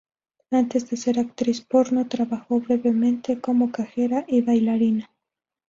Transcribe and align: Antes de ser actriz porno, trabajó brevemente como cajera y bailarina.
Antes 0.49 0.89
de 0.89 0.97
ser 0.97 1.19
actriz 1.19 1.61
porno, 1.61 2.07
trabajó 2.07 2.59
brevemente 2.59 3.39
como 3.39 3.71
cajera 3.71 4.25
y 4.27 4.41
bailarina. 4.41 5.11